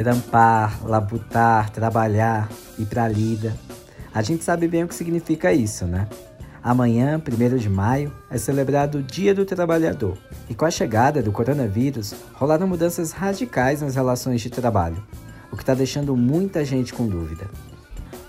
Trampar, 0.00 0.80
labutar, 0.82 1.68
trabalhar, 1.68 2.48
ir 2.78 2.86
pra 2.86 3.06
lida. 3.06 3.54
A 4.14 4.22
gente 4.22 4.42
sabe 4.42 4.66
bem 4.66 4.82
o 4.82 4.88
que 4.88 4.94
significa 4.94 5.52
isso, 5.52 5.84
né? 5.84 6.08
Amanhã, 6.62 7.20
1 7.20 7.58
de 7.58 7.68
maio, 7.68 8.10
é 8.30 8.38
celebrado 8.38 8.96
o 8.96 9.02
Dia 9.02 9.34
do 9.34 9.44
Trabalhador. 9.44 10.16
E 10.48 10.54
com 10.54 10.64
a 10.64 10.70
chegada 10.70 11.22
do 11.22 11.30
coronavírus, 11.30 12.14
rolaram 12.32 12.66
mudanças 12.66 13.12
radicais 13.12 13.82
nas 13.82 13.94
relações 13.94 14.40
de 14.40 14.48
trabalho, 14.48 15.04
o 15.52 15.56
que 15.56 15.62
está 15.62 15.74
deixando 15.74 16.16
muita 16.16 16.64
gente 16.64 16.94
com 16.94 17.06
dúvida. 17.06 17.46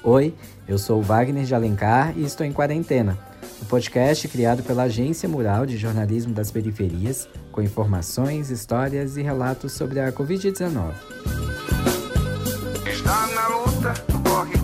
Oi, 0.04 0.36
eu 0.68 0.78
sou 0.78 1.02
Wagner 1.02 1.46
de 1.46 1.56
Alencar 1.56 2.12
e 2.18 2.26
estou 2.26 2.46
em 2.46 2.52
quarentena. 2.52 3.18
O 3.62 3.66
podcast 3.66 4.28
criado 4.28 4.62
pela 4.62 4.84
Agência 4.84 5.30
Mural 5.30 5.66
de 5.66 5.78
Jornalismo 5.78 6.34
das 6.34 6.52
Periferias, 6.52 7.30
com 7.50 7.62
informações, 7.62 8.50
histórias 8.50 9.16
e 9.16 9.22
relatos 9.22 9.72
sobre 9.72 10.02
a 10.02 10.12
Covid-19. 10.12 11.41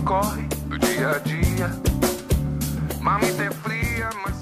Corre, 0.08 0.48
do 0.66 0.78
dia 0.78 1.10
a 1.10 1.18
dia. 1.18 1.66
É 3.38 3.50
fria, 3.52 4.08
mas 4.24 4.40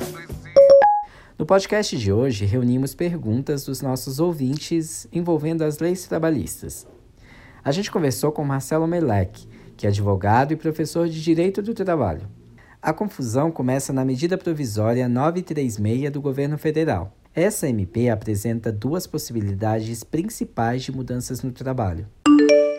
No 1.37 1.45
podcast 1.45 1.99
de 1.99 2.13
hoje, 2.13 2.45
reunimos 2.45 2.95
perguntas 2.95 3.65
dos 3.65 3.83
nossos 3.83 4.21
ouvintes 4.21 5.09
envolvendo 5.13 5.63
as 5.63 5.81
leis 5.81 6.07
trabalhistas. 6.07 6.87
A 7.65 7.73
gente 7.73 7.91
conversou 7.91 8.31
com 8.31 8.45
Marcelo 8.45 8.87
Melec, 8.87 9.45
que 9.77 9.87
é 9.87 9.91
advogado 9.91 10.53
e 10.53 10.57
professor 10.57 11.09
de 11.09 11.21
Direito 11.21 11.61
do 11.61 11.75
Trabalho. 11.75 12.29
A 12.81 12.93
confusão 12.93 13.51
começa 13.51 13.93
na 13.93 14.05
medida 14.05 14.39
provisória 14.39 15.09
936 15.09 16.13
do 16.13 16.21
governo 16.21 16.57
federal. 16.57 17.13
Essa 17.35 17.69
MP 17.69 18.09
apresenta 18.09 18.71
duas 18.71 19.09
possibilidades 19.09 20.05
principais 20.05 20.85
de 20.85 20.93
mudanças 20.93 21.43
no 21.43 21.51
trabalho. 21.51 22.07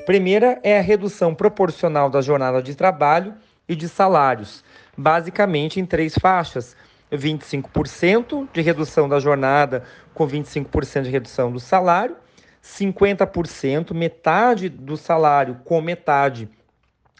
Primeira 0.08 0.60
é 0.64 0.80
a 0.80 0.82
redução 0.82 1.36
proporcional 1.36 2.10
da 2.10 2.22
jornada 2.22 2.64
de 2.64 2.74
trabalho 2.74 3.36
e 3.68 3.76
de 3.76 3.90
salários, 3.90 4.64
basicamente 4.98 5.82
em 5.82 5.86
três 5.86 6.16
faixas: 6.18 6.78
25% 7.12 8.48
de 8.54 8.62
redução 8.62 9.10
da 9.10 9.20
jornada 9.20 9.84
com 10.14 10.26
25% 10.26 11.02
de 11.02 11.10
redução 11.10 11.52
do 11.52 11.60
salário, 11.60 12.16
50%, 12.64 13.94
metade 13.94 14.70
do 14.70 14.96
salário 14.96 15.60
com 15.66 15.82
metade 15.82 16.50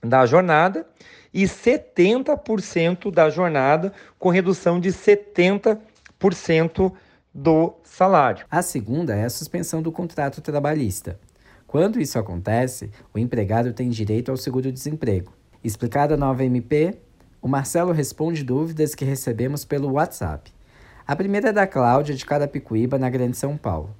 da 0.02 0.26
jornada 0.26 0.88
e 1.34 1.44
70% 1.44 3.12
da 3.12 3.30
jornada 3.30 3.92
com 4.18 4.30
redução 4.30 4.80
de 4.80 4.94
70% 4.94 6.94
do 7.34 7.74
salário. 7.84 8.46
A 8.50 8.62
segunda 8.62 9.14
é 9.14 9.26
a 9.26 9.30
suspensão 9.30 9.82
do 9.82 9.92
contrato 9.92 10.40
trabalhista. 10.40 11.20
Quando 11.68 12.00
isso 12.00 12.18
acontece, 12.18 12.90
o 13.14 13.20
empregado 13.20 13.74
tem 13.74 13.90
direito 13.90 14.32
ao 14.32 14.38
seguro-desemprego. 14.38 15.34
Explicada 15.62 16.14
a 16.14 16.18
nova 16.18 16.46
MP, 16.46 16.98
o 17.42 17.48
Marcelo 17.50 17.92
responde 17.92 18.42
dúvidas 18.42 18.96
que 18.96 19.04
recebemos 19.04 19.66
pelo 19.66 19.92
WhatsApp. 19.92 20.54
A 21.06 21.14
primeira 21.14 21.50
é 21.50 21.54
da 21.54 21.68
Cláudia, 21.68 22.16
de 22.16 22.26
Carapicuíba, 22.26 22.98
na 22.98 23.10
Grande 23.10 23.36
São 23.36 23.58
Paulo. 23.58 23.94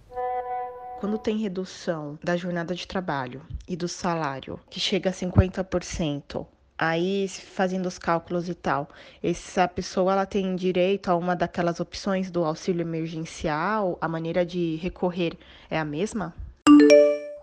Quando 1.02 1.18
tem 1.18 1.38
redução 1.38 2.18
da 2.24 2.38
jornada 2.38 2.74
de 2.74 2.88
trabalho 2.88 3.42
e 3.68 3.76
do 3.76 3.90
salário, 3.90 4.58
que 4.70 4.80
chega 4.80 5.10
a 5.10 5.14
50%, 5.14 6.48
aí 6.78 7.28
fazendo 7.28 7.86
os 7.88 8.00
cálculos 8.00 8.48
e 8.48 8.56
tal, 8.56 8.88
essa 9.22 9.68
pessoa 9.68 10.14
ela 10.14 10.26
tem 10.26 10.56
direito 10.56 11.12
a 11.12 11.18
uma 11.18 11.36
daquelas 11.36 11.82
opções 11.82 12.32
do 12.32 12.46
auxílio 12.46 12.82
emergencial, 12.82 13.98
a 14.00 14.08
maneira 14.08 14.46
de 14.46 14.78
recorrer 14.78 15.38
é 15.70 15.78
a 15.78 15.86
mesma? 15.86 16.34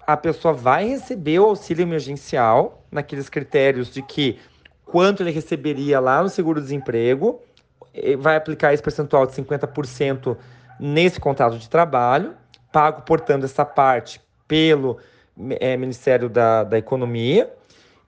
A 0.07 0.17
pessoa 0.17 0.53
vai 0.53 0.87
receber 0.89 1.39
o 1.39 1.47
auxílio 1.47 1.83
emergencial 1.83 2.85
naqueles 2.91 3.29
critérios 3.29 3.93
de 3.93 4.03
que 4.03 4.39
quanto 4.85 5.23
ele 5.23 5.31
receberia 5.31 5.99
lá 5.99 6.23
no 6.23 6.29
seguro-desemprego, 6.29 7.41
vai 8.19 8.37
aplicar 8.37 8.73
esse 8.73 8.83
percentual 8.83 9.27
de 9.27 9.33
50% 9.33 10.37
nesse 10.79 11.21
contrato 11.21 11.59
de 11.59 11.69
trabalho, 11.69 12.35
pago, 12.73 13.03
portanto, 13.03 13.45
essa 13.45 13.65
parte 13.65 14.21
pelo 14.49 14.99
é, 15.61 15.77
Ministério 15.77 16.29
da, 16.29 16.65
da 16.65 16.79
Economia, 16.79 17.53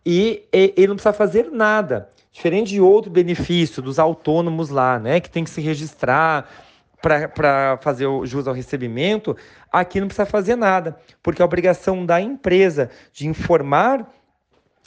e, 0.04 0.44
e 0.52 0.74
ele 0.76 0.88
não 0.88 0.96
precisa 0.96 1.12
fazer 1.12 1.50
nada. 1.50 2.08
Diferente 2.32 2.68
de 2.68 2.80
outro 2.80 3.10
benefício 3.10 3.82
dos 3.82 3.98
autônomos 3.98 4.68
lá, 4.68 4.98
né, 4.98 5.20
que 5.20 5.30
tem 5.30 5.42
que 5.42 5.50
se 5.50 5.60
registrar 5.60 6.48
para 7.00 7.78
fazer 7.82 8.06
o 8.06 8.24
jus 8.26 8.46
ao 8.46 8.54
recebimento, 8.54 9.36
aqui 9.70 10.00
não 10.00 10.08
precisa 10.08 10.26
fazer 10.26 10.56
nada, 10.56 10.96
porque 11.22 11.42
a 11.42 11.44
obrigação 11.44 12.04
da 12.04 12.20
empresa 12.20 12.90
de 13.12 13.26
informar 13.26 14.10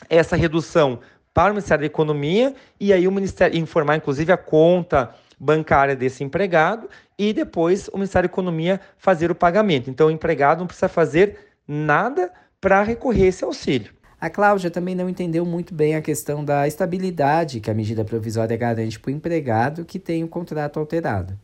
essa 0.10 0.36
redução 0.36 1.00
para 1.34 1.52
o 1.52 1.56
Ministério 1.56 1.82
da 1.82 1.88
Economia 1.88 2.54
e 2.80 2.92
aí 2.92 3.08
o 3.08 3.12
Ministério 3.12 3.58
informar 3.58 3.96
inclusive 3.98 4.32
a 4.32 4.38
conta 4.38 5.14
bancária 5.40 5.96
desse 5.96 6.24
empregado 6.24 6.90
e 7.18 7.32
depois 7.32 7.88
o 7.90 7.98
Ministério 7.98 8.28
da 8.28 8.34
Economia 8.34 8.82
fazer 8.98 9.32
o 9.32 9.36
pagamento. 9.36 9.90
Então 9.90 10.08
o 10.08 10.12
empregado 10.12 10.60
não 10.60 10.68
precisa 10.68 10.90
fazer 10.90 11.38
nada 11.68 12.32
para 12.60 12.84
recorrer 12.84 13.28
esse 13.28 13.44
auxílio. 13.44 13.94
A 14.20 14.30
Cláudia 14.30 14.70
também 14.70 14.96
não 14.96 15.08
entendeu 15.08 15.46
muito 15.46 15.74
bem 15.74 15.96
a 15.96 16.02
questão 16.02 16.44
da 16.44 16.68
estabilidade 16.68 17.62
que 17.62 17.72
a 17.72 17.74
medida 17.74 18.04
provisória 18.04 18.58
garante 18.58 19.00
para 19.00 19.12
o 19.12 19.14
empregado 19.14 19.86
que 19.86 19.98
tem 19.98 20.26
o 20.26 20.28
contrato 20.28 20.78
alterado. 20.78 21.40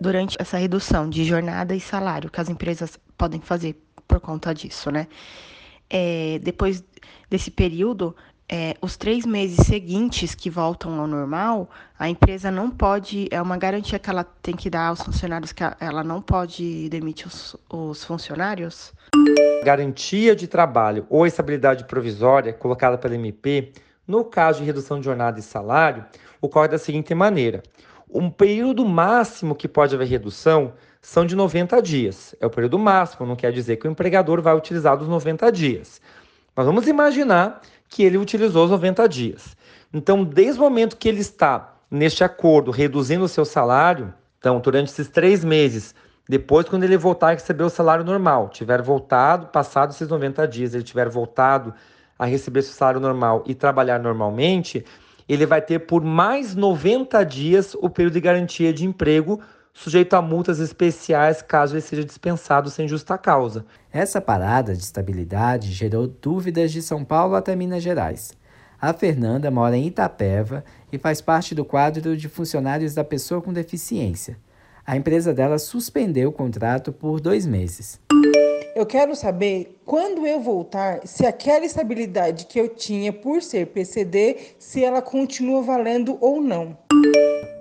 Durante 0.00 0.36
essa 0.40 0.58
redução 0.58 1.08
de 1.08 1.24
jornada 1.24 1.74
e 1.74 1.80
salário 1.80 2.30
que 2.30 2.40
as 2.40 2.48
empresas 2.48 2.98
podem 3.16 3.40
fazer 3.40 3.76
por 4.06 4.20
conta 4.20 4.52
disso, 4.54 4.90
né? 4.90 5.06
É, 5.88 6.38
depois 6.42 6.84
desse 7.30 7.50
período, 7.50 8.14
é, 8.50 8.74
os 8.80 8.96
três 8.96 9.24
meses 9.24 9.66
seguintes 9.66 10.34
que 10.34 10.50
voltam 10.50 11.00
ao 11.00 11.06
normal, 11.06 11.70
a 11.98 12.08
empresa 12.08 12.50
não 12.50 12.70
pode, 12.70 13.26
é 13.30 13.40
uma 13.40 13.56
garantia 13.56 13.98
que 13.98 14.10
ela 14.10 14.22
tem 14.22 14.54
que 14.54 14.68
dar 14.68 14.88
aos 14.88 15.02
funcionários 15.02 15.52
que 15.52 15.64
ela 15.80 16.04
não 16.04 16.20
pode 16.20 16.88
demitir 16.90 17.26
os, 17.26 17.56
os 17.70 18.04
funcionários? 18.04 18.92
Garantia 19.64 20.36
de 20.36 20.46
trabalho 20.46 21.06
ou 21.08 21.26
estabilidade 21.26 21.84
provisória 21.84 22.52
colocada 22.52 22.98
pela 22.98 23.14
MP, 23.14 23.72
no 24.06 24.24
caso 24.24 24.60
de 24.60 24.66
redução 24.66 24.98
de 24.98 25.06
jornada 25.06 25.40
e 25.40 25.42
salário, 25.42 26.04
ocorre 26.40 26.68
da 26.68 26.78
seguinte 26.78 27.14
maneira: 27.14 27.62
um 28.14 28.30
período 28.30 28.86
máximo 28.86 29.54
que 29.54 29.66
pode 29.66 29.94
haver 29.94 30.06
redução 30.06 30.72
são 31.02 31.26
de 31.26 31.34
90 31.34 31.82
dias. 31.82 32.34
É 32.40 32.46
o 32.46 32.50
período 32.50 32.78
máximo, 32.78 33.26
não 33.26 33.34
quer 33.34 33.52
dizer 33.52 33.76
que 33.76 33.88
o 33.88 33.90
empregador 33.90 34.40
vai 34.40 34.56
utilizar 34.56 34.96
os 34.96 35.08
90 35.08 35.50
dias. 35.50 36.00
Mas 36.54 36.64
vamos 36.64 36.86
imaginar 36.86 37.60
que 37.88 38.04
ele 38.04 38.16
utilizou 38.16 38.64
os 38.64 38.70
90 38.70 39.08
dias. 39.08 39.56
Então, 39.92 40.24
desde 40.24 40.60
o 40.60 40.62
momento 40.62 40.96
que 40.96 41.08
ele 41.08 41.20
está 41.20 41.74
neste 41.90 42.22
acordo 42.24 42.70
reduzindo 42.70 43.24
o 43.24 43.28
seu 43.28 43.44
salário, 43.44 44.14
então, 44.38 44.60
durante 44.60 44.90
esses 44.90 45.08
três 45.08 45.44
meses, 45.44 45.94
depois, 46.28 46.68
quando 46.68 46.84
ele 46.84 46.96
voltar 46.96 47.28
a 47.28 47.32
receber 47.32 47.64
o 47.64 47.70
salário 47.70 48.04
normal, 48.04 48.48
tiver 48.48 48.80
voltado, 48.80 49.48
passado 49.48 49.90
esses 49.90 50.08
90 50.08 50.46
dias, 50.48 50.74
ele 50.74 50.84
tiver 50.84 51.08
voltado 51.08 51.74
a 52.18 52.24
receber 52.24 52.62
seu 52.62 52.74
salário 52.74 53.00
normal 53.00 53.42
e 53.46 53.54
trabalhar 53.54 53.98
normalmente, 53.98 54.84
ele 55.28 55.46
vai 55.46 55.62
ter 55.62 55.80
por 55.80 56.02
mais 56.04 56.54
90 56.54 57.24
dias 57.24 57.74
o 57.74 57.88
período 57.88 58.14
de 58.14 58.20
garantia 58.20 58.72
de 58.72 58.84
emprego 58.84 59.40
sujeito 59.72 60.14
a 60.14 60.22
multas 60.22 60.60
especiais 60.60 61.42
caso 61.42 61.74
ele 61.74 61.82
seja 61.82 62.04
dispensado 62.04 62.70
sem 62.70 62.86
justa 62.86 63.18
causa. 63.18 63.66
Essa 63.92 64.20
parada 64.20 64.74
de 64.74 64.82
estabilidade 64.82 65.72
gerou 65.72 66.06
dúvidas 66.06 66.70
de 66.70 66.80
São 66.80 67.04
Paulo 67.04 67.34
até 67.34 67.56
Minas 67.56 67.82
Gerais. 67.82 68.32
A 68.80 68.92
Fernanda 68.92 69.50
mora 69.50 69.76
em 69.76 69.86
Itapeva 69.86 70.64
e 70.92 70.98
faz 70.98 71.20
parte 71.20 71.54
do 71.54 71.64
quadro 71.64 72.16
de 72.16 72.28
funcionários 72.28 72.94
da 72.94 73.02
pessoa 73.02 73.42
com 73.42 73.52
deficiência. 73.52 74.38
A 74.86 74.96
empresa 74.96 75.32
dela 75.32 75.58
suspendeu 75.58 76.28
o 76.28 76.32
contrato 76.32 76.92
por 76.92 77.18
dois 77.18 77.46
meses. 77.46 77.98
Eu 78.74 78.84
quero 78.84 79.14
saber 79.14 79.80
quando 79.84 80.26
eu 80.26 80.40
voltar, 80.40 81.06
se 81.06 81.24
aquela 81.24 81.64
estabilidade 81.64 82.46
que 82.46 82.58
eu 82.58 82.68
tinha 82.68 83.12
por 83.12 83.40
ser 83.40 83.68
PCD, 83.68 84.36
se 84.58 84.82
ela 84.82 85.00
continua 85.00 85.62
valendo 85.62 86.18
ou 86.20 86.40
não. 86.40 86.76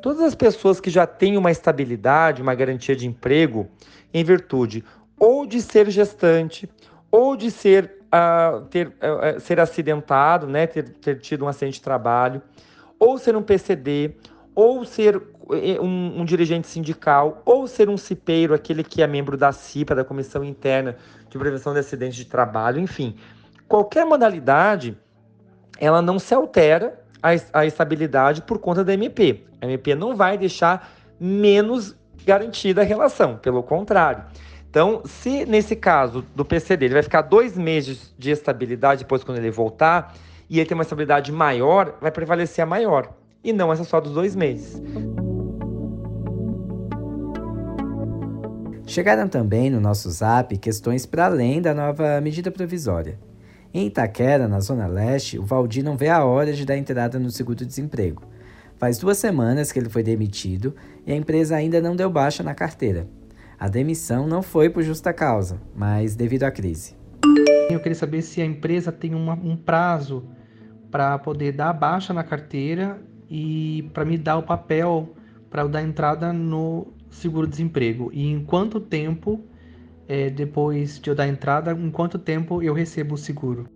Todas 0.02 0.22
as 0.22 0.34
pessoas 0.34 0.80
que 0.80 0.90
já 0.90 1.06
têm 1.06 1.38
uma 1.38 1.52
estabilidade, 1.52 2.42
uma 2.42 2.56
garantia 2.56 2.96
de 2.96 3.06
emprego, 3.06 3.68
em 4.12 4.24
virtude 4.24 4.84
ou 5.20 5.46
de 5.46 5.62
ser 5.62 5.88
gestante, 5.92 6.68
ou 7.12 7.36
de 7.36 7.52
ser, 7.52 8.00
uh, 8.08 8.66
ter, 8.66 8.88
uh, 8.88 9.40
ser 9.40 9.60
acidentado, 9.60 10.48
né, 10.48 10.66
ter, 10.66 10.90
ter 10.96 11.20
tido 11.20 11.46
um 11.46 11.48
acidente 11.48 11.76
de 11.76 11.84
trabalho, 11.84 12.42
ou 13.00 13.20
ser 13.20 13.36
um 13.36 13.44
PCD, 13.44 14.16
ou 14.56 14.86
ser 14.86 15.22
um, 15.82 16.22
um, 16.22 16.26
dirigente 16.26 16.68
sindical, 16.68 17.42
ou 17.46 17.68
ser 17.68 17.90
um 17.90 17.98
cipeiro, 17.98 18.54
aquele 18.54 18.84
que 18.84 19.02
é 19.02 19.08
membro 19.08 19.36
da 19.36 19.52
CIPA, 19.52 19.96
da 19.96 20.04
Comissão 20.04 20.44
Interna 20.44 20.96
de 21.30 21.38
Prevenção 21.38 21.74
de 21.74 21.80
Acidentes 21.80 22.16
de 22.16 22.26
Trabalho, 22.26 22.80
enfim. 22.80 23.16
Qualquer 23.68 24.06
modalidade, 24.06 24.98
ela 25.80 26.02
não 26.02 26.20
se 26.20 26.34
altera 26.34 27.00
a, 27.22 27.30
a 27.60 27.66
estabilidade 27.66 28.42
por 28.42 28.60
conta 28.60 28.84
da 28.84 28.94
MP. 28.94 29.46
A 29.62 29.66
MP 29.66 29.96
não 29.96 30.16
vai 30.16 30.38
deixar 30.38 30.92
menos 31.20 31.96
garantida 32.26 32.82
a 32.82 32.84
relação, 32.84 33.38
pelo 33.38 33.64
contrário. 33.64 34.24
Então, 34.70 35.02
se 35.06 35.46
nesse 35.46 35.76
caso 35.76 36.26
do 36.36 36.44
PCD 36.44 36.86
ele 36.86 36.96
vai 36.96 37.04
ficar 37.04 37.22
dois 37.22 37.58
meses 37.58 38.14
de 38.18 38.32
estabilidade 38.32 39.04
depois 39.04 39.24
quando 39.24 39.38
ele 39.38 39.52
voltar, 39.52 40.14
e 40.50 40.60
ele 40.60 40.68
tem 40.68 40.76
uma 40.76 40.84
estabilidade 40.84 41.32
maior, 41.32 41.96
vai 42.02 42.12
prevalecer 42.12 42.64
a 42.64 42.66
maior, 42.66 43.14
e 43.44 43.52
não 43.52 43.72
essa 43.72 43.84
só 43.84 44.00
dos 44.00 44.14
dois 44.14 44.36
meses. 44.36 44.82
Chegaram 48.86 49.28
também 49.28 49.70
no 49.70 49.80
nosso 49.80 50.10
zap 50.12 50.56
questões 50.58 51.06
para 51.06 51.26
além 51.26 51.62
da 51.62 51.74
nova 51.74 52.22
medida 52.22 52.52
provisória. 52.52 53.18
Em 53.74 53.88
Itaquera, 53.88 54.48
na 54.48 54.60
Zona 54.60 54.86
Leste, 54.86 55.40
o 55.40 55.44
Valdir 55.44 55.84
não 55.84 55.98
vê 55.98 56.10
a 56.10 56.24
hora 56.24 56.54
de 56.54 56.64
dar 56.64 56.78
entrada 56.78 57.18
no 57.18 57.32
seguro-desemprego. 57.32 58.22
Faz 58.78 59.00
duas 59.00 59.18
semanas 59.18 59.72
que 59.72 59.80
ele 59.80 59.90
foi 59.90 60.04
demitido 60.04 60.76
e 61.08 61.12
a 61.12 61.16
empresa 61.16 61.56
ainda 61.56 61.82
não 61.82 61.96
deu 61.96 62.10
baixa 62.10 62.44
na 62.44 62.54
carteira. 62.54 63.08
A 63.58 63.68
demissão 63.68 64.28
não 64.28 64.44
foi 64.44 64.70
por 64.70 64.84
justa 64.84 65.12
causa, 65.12 65.60
mas 65.76 66.16
devido 66.16 66.44
à 66.44 66.52
crise. 66.52 66.96
Eu 67.70 67.80
queria 67.80 67.96
saber 67.96 68.22
se 68.22 68.42
a 68.42 68.46
empresa 68.46 68.92
tem 68.92 69.16
uma, 69.16 69.34
um 69.34 69.56
prazo 69.56 70.28
para 70.92 71.18
poder 71.18 71.54
dar 71.54 71.74
baixa 71.74 72.14
na 72.14 72.24
carteira 72.24 73.02
e 73.34 73.90
para 73.92 74.06
me 74.06 74.16
dar 74.16 74.38
o 74.38 74.44
papel 74.44 75.10
para 75.50 75.64
eu 75.64 75.68
dar 75.68 75.82
entrada 75.82 76.32
no 76.32 76.94
seguro-desemprego. 77.10 78.12
E 78.14 78.32
em 78.32 78.44
quanto 78.44 78.80
tempo, 78.80 79.44
é, 80.08 80.30
depois 80.30 81.00
de 81.00 81.10
eu 81.10 81.16
dar 81.16 81.28
entrada, 81.28 81.72
em 81.72 81.90
quanto 81.90 82.20
tempo 82.20 82.62
eu 82.62 82.76
recebo 82.76 83.16
o 83.16 83.18
seguro? 83.18 83.68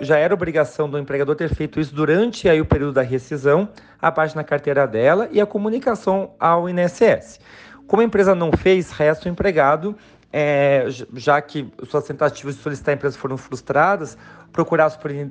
Já 0.00 0.18
era 0.18 0.32
obrigação 0.32 0.88
do 0.88 0.96
empregador 0.96 1.34
ter 1.34 1.52
feito 1.52 1.80
isso 1.80 1.92
durante 1.92 2.48
aí, 2.48 2.60
o 2.60 2.64
período 2.64 2.92
da 2.92 3.02
rescisão, 3.02 3.68
a 4.00 4.12
parte 4.12 4.36
na 4.36 4.44
carteira 4.44 4.86
dela 4.86 5.28
e 5.32 5.40
a 5.40 5.46
comunicação 5.46 6.32
ao 6.38 6.68
INSS. 6.68 7.40
Como 7.88 8.00
a 8.00 8.04
empresa 8.04 8.32
não 8.34 8.52
fez, 8.52 8.92
resta 8.92 9.28
o 9.28 9.32
empregado, 9.32 9.96
é, 10.32 10.86
já 11.14 11.40
que 11.42 11.68
suas 11.88 12.04
tentativas 12.04 12.56
de 12.56 12.62
solicitar 12.62 12.92
a 12.92 12.96
empresa 12.96 13.18
foram 13.18 13.36
frustradas, 13.36 14.16
procurar 14.52 14.86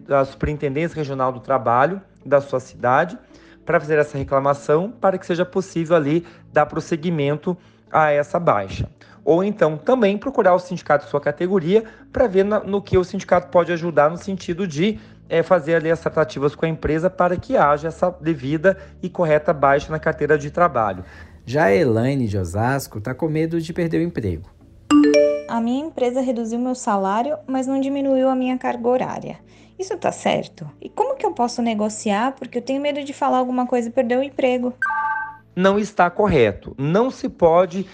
a 0.09 0.25
Superintendência 0.25 0.97
Regional 0.97 1.31
do 1.31 1.39
Trabalho 1.39 2.01
da 2.25 2.41
sua 2.41 2.59
cidade 2.59 3.17
para 3.65 3.79
fazer 3.79 3.97
essa 3.97 4.17
reclamação, 4.17 4.91
para 4.91 5.17
que 5.17 5.25
seja 5.25 5.45
possível 5.45 5.95
ali 5.95 6.25
dar 6.51 6.65
prosseguimento 6.65 7.57
a 7.91 8.11
essa 8.11 8.39
baixa. 8.39 8.89
Ou 9.23 9.43
então 9.43 9.77
também 9.77 10.17
procurar 10.17 10.53
o 10.53 10.59
sindicato 10.59 11.05
de 11.05 11.11
sua 11.11 11.21
categoria 11.21 11.83
para 12.11 12.27
ver 12.27 12.43
no 12.43 12.81
que 12.81 12.97
o 12.97 13.03
sindicato 13.03 13.47
pode 13.47 13.71
ajudar 13.71 14.09
no 14.09 14.17
sentido 14.17 14.67
de 14.67 14.99
é, 15.29 15.41
fazer 15.41 15.75
ali 15.75 15.89
as 15.89 15.99
tratativas 15.99 16.53
com 16.55 16.65
a 16.65 16.69
empresa 16.69 17.09
para 17.09 17.37
que 17.37 17.55
haja 17.55 17.87
essa 17.87 18.11
devida 18.21 18.77
e 19.01 19.09
correta 19.09 19.53
baixa 19.53 19.91
na 19.91 19.99
carteira 19.99 20.37
de 20.37 20.51
trabalho. 20.51 21.03
Já 21.45 21.65
a 21.65 21.75
Elaine 21.75 22.27
de 22.27 22.37
Osasco 22.37 22.97
está 22.97 23.13
com 23.13 23.27
medo 23.27 23.59
de 23.61 23.73
perder 23.73 23.99
o 23.99 24.03
emprego. 24.03 24.49
A 25.47 25.61
minha 25.61 25.85
empresa 25.85 26.21
reduziu 26.21 26.57
meu 26.57 26.73
salário, 26.73 27.37
mas 27.45 27.67
não 27.67 27.79
diminuiu 27.79 28.29
a 28.29 28.35
minha 28.35 28.57
carga 28.57 28.87
horária. 28.87 29.39
Isso 29.77 29.97
tá 29.97 30.11
certo? 30.11 30.69
E 30.81 30.89
como 30.89 31.15
que 31.15 31.25
eu 31.25 31.31
posso 31.31 31.61
negociar? 31.61 32.33
Porque 32.33 32.57
eu 32.57 32.61
tenho 32.61 32.81
medo 32.81 33.03
de 33.03 33.13
falar 33.13 33.37
alguma 33.37 33.65
coisa 33.65 33.89
e 33.89 33.91
perder 33.91 34.17
o 34.17 34.23
emprego. 34.23 34.73
Não 35.55 35.77
está 35.77 36.09
correto. 36.09 36.75
Não 36.77 37.09
se 37.09 37.27
pode 37.29 37.85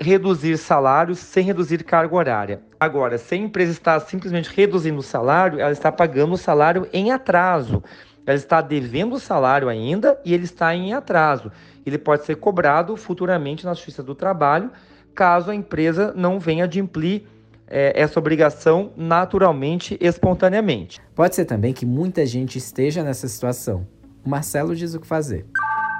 reduzir 0.00 0.56
salários 0.56 1.18
sem 1.18 1.44
reduzir 1.44 1.84
carga 1.84 2.14
horária. 2.14 2.62
Agora, 2.78 3.18
se 3.18 3.34
a 3.34 3.38
empresa 3.38 3.72
está 3.72 4.00
simplesmente 4.00 4.50
reduzindo 4.54 4.98
o 4.98 5.02
salário, 5.02 5.60
ela 5.60 5.72
está 5.72 5.92
pagando 5.92 6.32
o 6.32 6.38
salário 6.38 6.88
em 6.92 7.10
atraso. 7.10 7.82
Ela 8.26 8.36
está 8.36 8.60
devendo 8.60 9.14
o 9.14 9.20
salário 9.20 9.68
ainda 9.68 10.18
e 10.24 10.32
ele 10.32 10.44
está 10.44 10.74
em 10.74 10.94
atraso 10.94 11.52
ele 11.84 11.98
pode 11.98 12.24
ser 12.24 12.36
cobrado 12.36 12.96
futuramente 12.96 13.64
na 13.64 13.74
Justiça 13.74 14.02
do 14.02 14.14
Trabalho, 14.14 14.70
caso 15.14 15.50
a 15.50 15.54
empresa 15.54 16.12
não 16.16 16.38
venha 16.38 16.66
de 16.66 16.78
implir 16.78 17.26
é, 17.70 17.92
essa 17.94 18.18
obrigação 18.18 18.92
naturalmente, 18.96 19.96
espontaneamente. 20.00 21.00
Pode 21.14 21.36
ser 21.36 21.44
também 21.44 21.72
que 21.72 21.86
muita 21.86 22.26
gente 22.26 22.58
esteja 22.58 23.04
nessa 23.04 23.28
situação. 23.28 23.86
O 24.24 24.28
Marcelo 24.28 24.74
diz 24.74 24.92
o 24.94 25.00
que 25.00 25.06
fazer. 25.06 25.46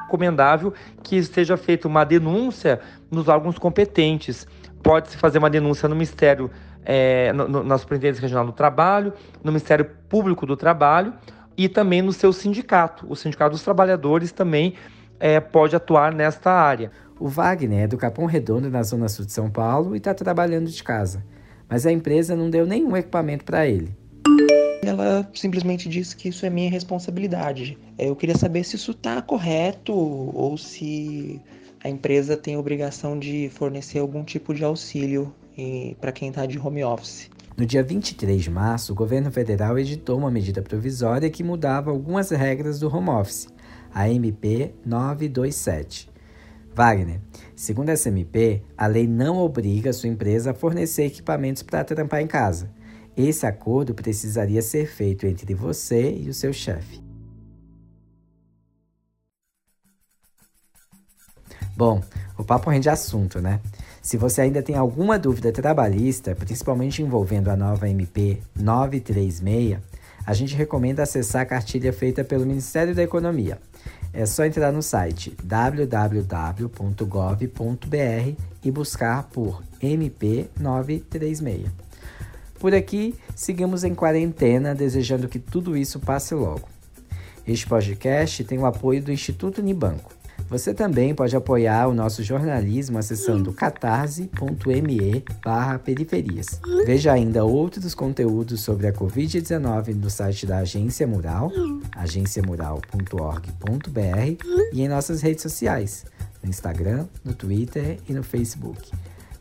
Recomendável 0.02 0.74
que 1.04 1.22
seja 1.22 1.56
feita 1.56 1.86
uma 1.86 2.04
denúncia 2.04 2.80
nos 3.10 3.28
órgãos 3.28 3.58
competentes. 3.58 4.46
Pode-se 4.82 5.16
fazer 5.16 5.38
uma 5.38 5.48
denúncia 5.48 5.88
no 5.88 5.94
Ministério, 5.94 6.50
é, 6.84 7.32
no, 7.32 7.48
no, 7.48 7.62
na 7.62 7.78
Superintendência 7.78 8.20
Regional 8.20 8.44
do 8.44 8.52
Trabalho, 8.52 9.12
no 9.44 9.52
Ministério 9.52 9.88
Público 10.08 10.44
do 10.44 10.56
Trabalho 10.56 11.14
e 11.56 11.68
também 11.68 12.02
no 12.02 12.12
seu 12.12 12.32
sindicato. 12.32 13.06
O 13.08 13.14
Sindicato 13.14 13.52
dos 13.52 13.62
Trabalhadores 13.62 14.32
também 14.32 14.74
é, 15.20 15.38
pode 15.38 15.76
atuar 15.76 16.12
nesta 16.12 16.50
área. 16.50 16.90
O 17.18 17.28
Wagner 17.28 17.84
é 17.84 17.86
do 17.86 17.98
Capão 17.98 18.24
Redondo, 18.24 18.70
na 18.70 18.82
zona 18.82 19.08
sul 19.08 19.26
de 19.26 19.32
São 19.32 19.50
Paulo, 19.50 19.94
e 19.94 19.98
está 19.98 20.14
trabalhando 20.14 20.70
de 20.70 20.82
casa. 20.82 21.22
Mas 21.70 21.86
a 21.86 21.92
empresa 21.92 22.34
não 22.34 22.50
deu 22.50 22.66
nenhum 22.66 22.96
equipamento 22.96 23.44
para 23.44 23.66
ele. 23.66 23.90
Ela 24.82 25.30
simplesmente 25.34 25.88
disse 25.88 26.16
que 26.16 26.28
isso 26.28 26.44
é 26.44 26.50
minha 26.50 26.70
responsabilidade. 26.70 27.78
É, 27.96 28.08
eu 28.08 28.16
queria 28.16 28.36
saber 28.36 28.64
se 28.64 28.76
isso 28.76 28.90
está 28.90 29.22
correto 29.22 29.92
ou 29.94 30.58
se 30.58 31.40
a 31.82 31.88
empresa 31.88 32.36
tem 32.36 32.56
a 32.56 32.58
obrigação 32.58 33.18
de 33.18 33.48
fornecer 33.50 34.00
algum 34.00 34.24
tipo 34.24 34.52
de 34.52 34.64
auxílio 34.64 35.32
para 36.00 36.10
quem 36.10 36.30
está 36.30 36.46
de 36.46 36.58
home 36.58 36.82
office. 36.82 37.30
No 37.56 37.66
dia 37.66 37.82
23 37.82 38.42
de 38.42 38.50
março, 38.50 38.92
o 38.92 38.94
governo 38.94 39.30
federal 39.30 39.78
editou 39.78 40.16
uma 40.18 40.30
medida 40.30 40.62
provisória 40.62 41.28
que 41.28 41.44
mudava 41.44 41.90
algumas 41.90 42.30
regras 42.30 42.80
do 42.80 42.94
home 42.94 43.10
office 43.10 43.48
a 43.92 44.08
MP 44.08 44.72
927. 44.84 46.09
Wagner, 46.74 47.20
segundo 47.56 47.88
essa 47.88 48.08
MP, 48.08 48.62
a 48.76 48.86
lei 48.86 49.06
não 49.06 49.38
obriga 49.38 49.90
a 49.90 49.92
sua 49.92 50.08
empresa 50.08 50.52
a 50.52 50.54
fornecer 50.54 51.04
equipamentos 51.04 51.62
para 51.62 51.84
trampar 51.84 52.20
em 52.20 52.26
casa. 52.26 52.70
Esse 53.16 53.44
acordo 53.44 53.94
precisaria 53.94 54.62
ser 54.62 54.86
feito 54.86 55.26
entre 55.26 55.54
você 55.54 56.14
e 56.14 56.28
o 56.28 56.34
seu 56.34 56.52
chefe. 56.52 57.02
Bom, 61.76 62.02
o 62.36 62.44
papo 62.44 62.70
rende 62.70 62.88
assunto, 62.88 63.40
né? 63.40 63.60
Se 64.02 64.16
você 64.16 64.42
ainda 64.42 64.62
tem 64.62 64.76
alguma 64.76 65.18
dúvida 65.18 65.52
trabalhista, 65.52 66.34
principalmente 66.34 67.02
envolvendo 67.02 67.48
a 67.48 67.56
nova 67.56 67.88
MP 67.88 68.38
936, 68.54 69.78
a 70.24 70.34
gente 70.34 70.54
recomenda 70.54 71.02
acessar 71.02 71.42
a 71.42 71.46
cartilha 71.46 71.92
feita 71.92 72.22
pelo 72.22 72.46
Ministério 72.46 72.94
da 72.94 73.02
Economia. 73.02 73.58
É 74.12 74.26
só 74.26 74.44
entrar 74.44 74.72
no 74.72 74.82
site 74.82 75.36
www.gov.br 75.42 76.00
e 78.62 78.70
buscar 78.70 79.22
por 79.24 79.62
MP936. 79.80 81.66
Por 82.58 82.74
aqui, 82.74 83.14
seguimos 83.34 83.84
em 83.84 83.94
quarentena, 83.94 84.74
desejando 84.74 85.28
que 85.28 85.38
tudo 85.38 85.76
isso 85.76 85.98
passe 86.00 86.34
logo. 86.34 86.68
Este 87.46 87.66
podcast 87.66 88.44
tem 88.44 88.58
o 88.58 88.66
apoio 88.66 89.02
do 89.02 89.10
Instituto 89.10 89.60
Unibanco. 89.60 90.19
Você 90.50 90.74
também 90.74 91.14
pode 91.14 91.34
apoiar 91.36 91.86
o 91.86 91.94
nosso 91.94 92.24
jornalismo 92.24 92.98
acessando 92.98 93.52
catarse.me 93.52 95.24
periferias. 95.84 96.60
Veja 96.84 97.12
ainda 97.12 97.44
outros 97.44 97.94
conteúdos 97.94 98.60
sobre 98.60 98.88
a 98.88 98.92
Covid-19 98.92 99.94
no 99.94 100.10
site 100.10 100.46
da 100.46 100.58
Agência 100.58 101.06
Mural, 101.06 101.52
agenciamural.org.br 101.94 104.44
e 104.72 104.82
em 104.82 104.88
nossas 104.88 105.20
redes 105.20 105.42
sociais, 105.42 106.04
no 106.42 106.50
Instagram, 106.50 107.06
no 107.24 107.32
Twitter 107.32 108.00
e 108.08 108.12
no 108.12 108.24
Facebook. 108.24 108.90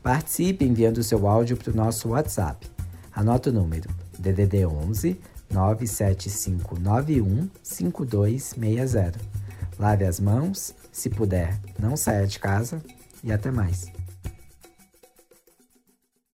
Participe 0.03 0.63
enviando 0.63 1.01
seu 1.01 1.27
áudio 1.27 1.57
para 1.57 1.71
o 1.71 1.75
nosso 1.75 2.09
WhatsApp. 2.09 2.67
Anota 3.11 3.49
o 3.49 3.53
número 3.53 3.89
DDD 4.19 4.63
11 4.63 5.19
97591 5.49 7.49
5260. 7.63 9.17
Lave 9.79 10.03
as 10.03 10.19
mãos, 10.19 10.75
se 10.91 11.09
puder, 11.09 11.59
não 11.77 11.95
saia 11.95 12.25
de 12.25 12.39
casa 12.39 12.81
e 13.23 13.31
até 13.31 13.51
mais. 13.51 13.98